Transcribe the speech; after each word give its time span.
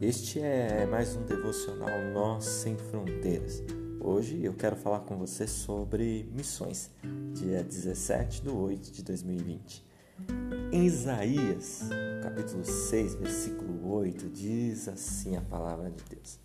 Este 0.00 0.40
é 0.40 0.86
mais 0.86 1.16
um 1.16 1.24
devocional 1.24 1.90
Nós 2.12 2.44
Sem 2.44 2.76
Fronteiras. 2.76 3.62
Hoje 4.00 4.44
eu 4.44 4.52
quero 4.52 4.76
falar 4.76 5.00
com 5.00 5.16
você 5.16 5.46
sobre 5.46 6.28
missões, 6.32 6.90
dia 7.32 7.62
17 7.62 8.42
de 8.42 8.48
8 8.50 8.92
de 8.92 9.02
2020. 9.02 9.84
Em 10.72 10.86
Isaías, 10.86 11.88
capítulo 12.22 12.64
6, 12.64 13.14
versículo 13.14 13.92
8, 13.92 14.28
diz 14.28 14.88
assim 14.88 15.36
a 15.36 15.40
palavra 15.40 15.90
de 15.90 16.02
Deus: 16.04 16.38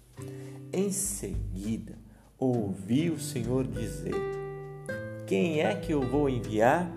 Em 0.71 0.91
seguida, 0.91 1.97
ouvi 2.37 3.09
o 3.09 3.19
Senhor 3.19 3.65
dizer: 3.67 4.15
Quem 5.27 5.61
é 5.61 5.75
que 5.75 5.93
eu 5.93 6.01
vou 6.01 6.29
enviar? 6.29 6.89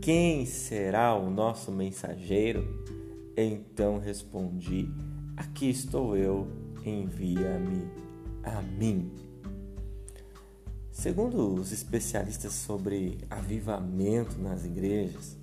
Quem 0.00 0.44
será 0.46 1.14
o 1.14 1.30
nosso 1.30 1.70
mensageiro? 1.70 3.01
Então 3.36 3.98
respondi: 3.98 4.88
Aqui 5.36 5.70
estou 5.70 6.16
eu, 6.16 6.46
envia-me 6.84 7.88
a 8.42 8.60
mim. 8.62 9.10
Segundo 10.90 11.54
os 11.54 11.72
especialistas 11.72 12.52
sobre 12.52 13.18
avivamento 13.30 14.38
nas 14.38 14.64
igrejas, 14.64 15.38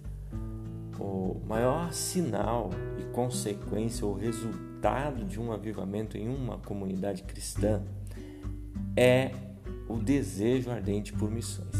o 1.00 1.42
maior 1.48 1.92
sinal 1.92 2.70
e 3.00 3.04
consequência 3.14 4.06
ou 4.06 4.14
resultado 4.14 5.26
de 5.26 5.40
um 5.40 5.52
avivamento 5.52 6.18
em 6.18 6.30
uma 6.30 6.60
comunidade 6.60 7.24
cristã 7.24 7.82
é 8.96 9.32
o 9.88 9.98
desejo 9.98 10.70
ardente 10.70 11.12
por 11.14 11.32
missões. 11.32 11.76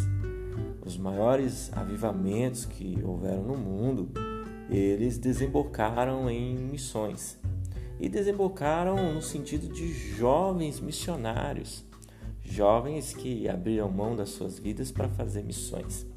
Os 0.84 0.98
maiores 0.98 1.72
avivamentos 1.72 2.66
que 2.66 3.00
houveram 3.04 3.44
no 3.44 3.56
mundo, 3.56 4.10
eles 4.78 5.18
desembocaram 5.18 6.30
em 6.30 6.56
missões 6.56 7.40
e 8.00 8.08
desembocaram 8.08 9.14
no 9.14 9.22
sentido 9.22 9.68
de 9.68 9.92
jovens 9.92 10.80
missionários, 10.80 11.84
jovens 12.42 13.14
que 13.14 13.50
abriram 13.50 13.90
mão 13.90 14.16
das 14.16 14.30
suas 14.30 14.58
vidas 14.58 14.92
para 14.92 15.10
fazer 15.10 15.44
missões. 15.44 16.08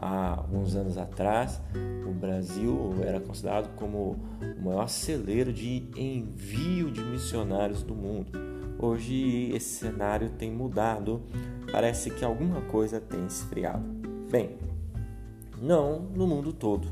Há 0.00 0.36
alguns 0.36 0.76
anos 0.76 0.96
atrás, 0.96 1.60
o 2.08 2.12
Brasil 2.12 2.94
era 3.04 3.20
considerado 3.20 3.74
como 3.74 4.16
o 4.40 4.62
maior 4.62 4.88
celeiro 4.88 5.52
de 5.52 5.90
envio 5.96 6.90
de 6.90 7.02
missionários 7.02 7.82
do 7.82 7.96
mundo. 7.96 8.30
Hoje 8.78 9.50
esse 9.52 9.80
cenário 9.80 10.30
tem 10.30 10.52
mudado, 10.52 11.20
parece 11.72 12.10
que 12.10 12.24
alguma 12.24 12.60
coisa 12.60 13.00
tem 13.00 13.26
esfriado. 13.26 13.84
Bem, 14.30 14.56
não 15.60 16.02
no 16.14 16.28
mundo 16.28 16.52
todo. 16.52 16.86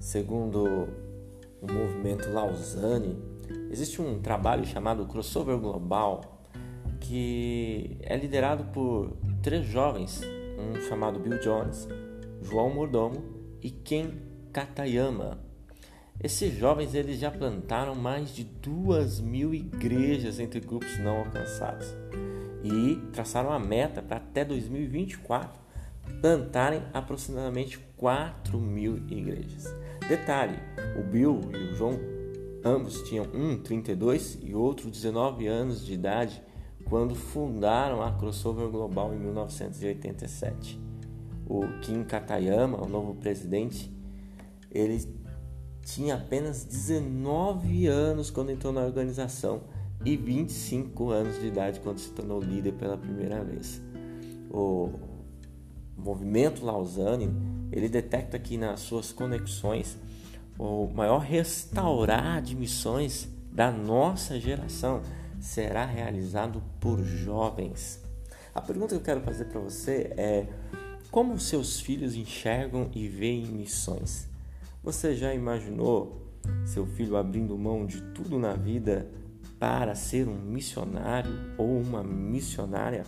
Segundo 0.00 0.88
o 1.60 1.72
movimento 1.72 2.30
Lausanne, 2.30 3.16
Existe 3.70 4.00
um 4.00 4.20
trabalho 4.20 4.64
chamado 4.66 5.06
Crossover 5.06 5.58
Global 5.58 6.42
que 7.00 7.96
é 8.02 8.16
liderado 8.16 8.64
por 8.72 9.16
três 9.42 9.66
jovens, 9.66 10.20
um 10.58 10.80
chamado 10.88 11.18
Bill 11.18 11.38
Jones, 11.38 11.88
João 12.42 12.70
Mordomo 12.70 13.22
e 13.62 13.70
Ken 13.70 14.10
Katayama. 14.52 15.38
Esses 16.22 16.56
jovens 16.56 16.94
eles 16.94 17.20
já 17.20 17.30
plantaram 17.30 17.94
mais 17.94 18.34
de 18.34 18.44
duas 18.44 19.20
mil 19.20 19.54
igrejas 19.54 20.40
entre 20.40 20.60
grupos 20.60 20.98
não 20.98 21.18
alcançados 21.18 21.86
e 22.64 22.96
traçaram 23.12 23.52
a 23.52 23.58
meta 23.58 24.02
para 24.02 24.16
até 24.16 24.44
2024 24.44 25.60
plantarem 26.20 26.82
aproximadamente 26.92 27.78
4 27.96 28.58
mil 28.58 28.96
igrejas. 29.08 29.64
Detalhe: 30.08 30.58
o 30.98 31.02
Bill 31.02 31.40
e 31.52 31.72
o 31.72 31.74
João 31.74 31.98
Ambos 32.64 33.02
tinham 33.02 33.26
um 33.32 33.56
32 33.56 34.38
e 34.42 34.54
outro 34.54 34.90
19 34.90 35.46
anos 35.46 35.84
de 35.84 35.94
idade 35.94 36.42
quando 36.84 37.14
fundaram 37.14 38.02
a 38.02 38.12
Crossover 38.12 38.68
Global 38.68 39.14
em 39.14 39.18
1987. 39.18 40.80
O 41.46 41.60
Kim 41.80 42.02
Katayama, 42.02 42.82
o 42.82 42.88
novo 42.88 43.14
presidente, 43.14 43.90
ele 44.70 45.00
tinha 45.82 46.16
apenas 46.16 46.64
19 46.64 47.86
anos 47.86 48.30
quando 48.30 48.50
entrou 48.50 48.72
na 48.72 48.82
organização 48.82 49.62
e 50.04 50.16
25 50.16 51.10
anos 51.10 51.40
de 51.40 51.46
idade 51.46 51.80
quando 51.80 51.98
se 51.98 52.10
tornou 52.10 52.40
líder 52.40 52.72
pela 52.72 52.98
primeira 52.98 53.42
vez. 53.44 53.80
O 54.50 54.90
movimento 55.98 56.64
Lausanne, 56.64 57.30
ele 57.70 57.88
detecta 57.88 58.36
aqui 58.36 58.56
nas 58.56 58.80
suas 58.80 59.12
conexões 59.12 59.98
o 60.58 60.88
maior 60.88 61.18
restaurar 61.20 62.42
de 62.42 62.56
missões 62.56 63.28
da 63.52 63.70
nossa 63.70 64.38
geração 64.40 65.02
será 65.40 65.84
realizado 65.84 66.62
por 66.80 67.02
jovens. 67.02 68.02
A 68.54 68.60
pergunta 68.60 68.88
que 68.88 68.96
eu 68.96 69.04
quero 69.04 69.20
fazer 69.20 69.44
para 69.44 69.60
você 69.60 70.12
é: 70.16 70.46
como 71.10 71.38
seus 71.38 71.80
filhos 71.80 72.16
enxergam 72.16 72.90
e 72.92 73.06
veem 73.08 73.46
missões? 73.46 74.28
Você 74.82 75.14
já 75.14 75.32
imaginou 75.32 76.22
seu 76.66 76.86
filho 76.86 77.16
abrindo 77.16 77.56
mão 77.56 77.86
de 77.86 78.00
tudo 78.12 78.38
na 78.38 78.54
vida 78.54 79.08
para 79.58 79.94
ser 79.94 80.26
um 80.26 80.38
missionário 80.38 81.54
ou 81.56 81.80
uma 81.80 82.02
missionária? 82.02 83.04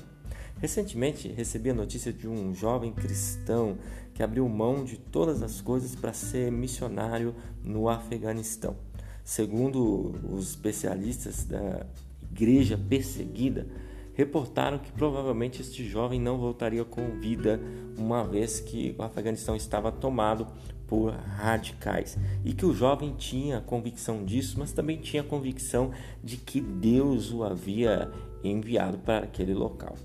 Recentemente 0.60 1.26
recebi 1.28 1.70
a 1.70 1.74
notícia 1.74 2.12
de 2.12 2.28
um 2.28 2.54
jovem 2.54 2.92
cristão 2.92 3.78
que 4.12 4.22
abriu 4.22 4.46
mão 4.46 4.84
de 4.84 4.98
todas 4.98 5.42
as 5.42 5.62
coisas 5.62 5.94
para 5.94 6.12
ser 6.12 6.52
missionário 6.52 7.34
no 7.64 7.88
Afeganistão. 7.88 8.76
Segundo 9.24 10.14
os 10.30 10.50
especialistas 10.50 11.44
da 11.44 11.86
igreja 12.30 12.76
perseguida, 12.76 13.66
reportaram 14.12 14.78
que 14.78 14.92
provavelmente 14.92 15.62
este 15.62 15.82
jovem 15.88 16.20
não 16.20 16.36
voltaria 16.36 16.84
com 16.84 17.18
vida, 17.18 17.58
uma 17.96 18.22
vez 18.22 18.60
que 18.60 18.94
o 18.98 19.02
Afeganistão 19.02 19.56
estava 19.56 19.90
tomado 19.90 20.46
por 20.86 21.12
radicais 21.12 22.18
e 22.44 22.52
que 22.52 22.66
o 22.66 22.74
jovem 22.74 23.14
tinha 23.16 23.62
convicção 23.62 24.24
disso, 24.26 24.56
mas 24.58 24.72
também 24.72 24.98
tinha 24.98 25.22
convicção 25.22 25.92
de 26.22 26.36
que 26.36 26.60
Deus 26.60 27.32
o 27.32 27.44
havia 27.44 28.10
enviado 28.44 28.98
para 28.98 29.24
aquele 29.24 29.54
local. 29.54 29.96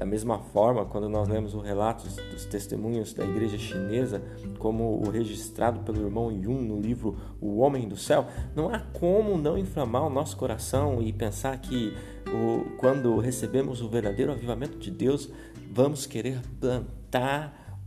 Da 0.00 0.06
mesma 0.06 0.38
forma, 0.38 0.86
quando 0.86 1.10
nós 1.10 1.28
lemos 1.28 1.52
o 1.52 1.60
relato 1.60 2.08
dos 2.08 2.46
testemunhos 2.46 3.12
da 3.12 3.22
igreja 3.22 3.58
chinesa, 3.58 4.22
como 4.58 4.98
o 4.98 5.10
registrado 5.10 5.80
pelo 5.80 6.00
irmão 6.00 6.32
Yun 6.32 6.62
no 6.62 6.80
livro 6.80 7.18
O 7.38 7.58
Homem 7.58 7.86
do 7.86 7.98
Céu, 7.98 8.26
não 8.56 8.70
há 8.70 8.78
como 8.78 9.36
não 9.36 9.58
inflamar 9.58 10.06
o 10.06 10.08
nosso 10.08 10.38
coração 10.38 11.02
e 11.02 11.12
pensar 11.12 11.58
que 11.58 11.92
o, 12.28 12.78
quando 12.78 13.18
recebemos 13.18 13.82
o 13.82 13.90
verdadeiro 13.90 14.32
avivamento 14.32 14.78
de 14.78 14.90
Deus, 14.90 15.28
vamos 15.70 16.06
querer 16.06 16.40
plantar 16.58 17.78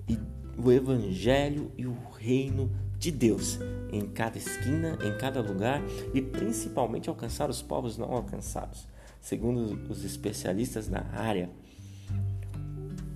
o 0.56 0.72
evangelho 0.72 1.72
e 1.76 1.88
o 1.88 1.98
reino 2.20 2.70
de 3.00 3.10
Deus 3.10 3.58
em 3.92 4.02
cada 4.02 4.38
esquina, 4.38 5.00
em 5.04 5.18
cada 5.18 5.42
lugar 5.42 5.82
e 6.14 6.22
principalmente 6.22 7.10
alcançar 7.10 7.50
os 7.50 7.64
povos 7.64 7.98
não 7.98 8.12
alcançados. 8.12 8.88
Segundo 9.20 9.90
os 9.90 10.06
especialistas 10.06 10.88
na 10.88 11.08
área, 11.12 11.50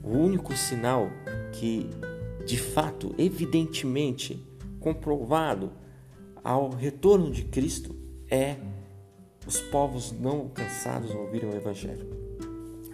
o 0.07 0.17
único 0.17 0.55
sinal 0.55 1.09
que, 1.51 1.89
de 2.45 2.57
fato, 2.57 3.13
evidentemente 3.17 4.41
comprovado 4.79 5.71
ao 6.41 6.69
retorno 6.69 7.29
de 7.29 7.43
Cristo 7.43 7.93
é 8.29 8.55
os 9.45 9.59
povos 9.59 10.11
não 10.11 10.39
alcançados 10.39 11.13
ouvirem 11.13 11.49
o 11.49 11.55
Evangelho. 11.55 12.07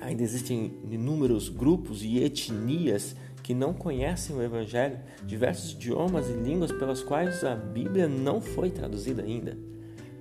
Ainda 0.02 0.24
existem 0.24 0.74
inúmeros 0.90 1.50
grupos 1.50 2.04
e 2.04 2.24
etnias 2.24 3.16
que 3.44 3.54
não 3.54 3.74
conhecem 3.74 4.36
o 4.36 4.42
Evangelho, 4.42 5.00
diversos 5.26 5.74
idiomas 5.74 6.30
e 6.30 6.34
línguas 6.34 6.72
pelas 6.72 7.04
quais 7.04 7.44
a 7.44 7.56
Bíblia 7.56 8.08
não 8.08 8.42
foi 8.42 8.72
traduzida 8.72 9.22
ainda. 9.22 9.58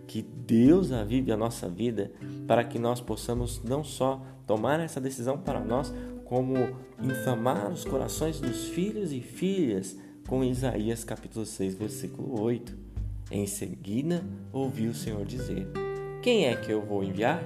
Que 0.07 0.23
Deus 0.23 0.93
avive 0.93 1.33
a 1.33 1.37
nossa 1.37 1.69
vida 1.69 2.13
para 2.47 2.65
que 2.65 2.79
nós 2.79 3.01
possamos 3.01 3.63
não 3.63 3.83
só 3.83 4.23
tomar 4.47 4.81
essa 4.81 5.01
decisão 5.01 5.39
para 5.39 5.61
nós, 5.61 5.93
como 6.33 6.57
inflamar 6.99 7.71
os 7.71 7.85
corações 7.85 8.41
dos 8.41 8.69
filhos 8.69 9.13
e 9.13 9.21
filhas, 9.21 9.99
com 10.27 10.43
Isaías 10.43 11.05
capítulo 11.05 11.45
6, 11.45 11.75
versículo 11.75 12.41
8. 12.41 12.75
Em 13.31 13.47
seguida, 13.47 14.25
ouvi 14.51 14.89
o 14.89 14.95
Senhor 14.95 15.27
dizer: 15.27 15.69
Quem 16.23 16.47
é 16.47 16.57
que 16.57 16.73
eu 16.73 16.81
vou 16.81 17.05
enviar? 17.05 17.45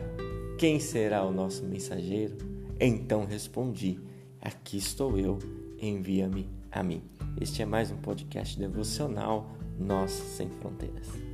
Quem 0.56 0.78
será 0.78 1.24
o 1.24 1.32
nosso 1.32 1.64
mensageiro? 1.64 2.36
Então 2.78 3.24
respondi: 3.24 3.98
Aqui 4.40 4.76
estou 4.76 5.18
eu, 5.18 5.40
envia-me 5.82 6.48
a 6.70 6.80
mim. 6.84 7.02
Este 7.40 7.62
é 7.62 7.66
mais 7.66 7.90
um 7.90 7.96
podcast 7.96 8.56
devocional 8.56 9.50
Nós 9.80 10.12
Sem 10.12 10.48
Fronteiras. 10.48 11.25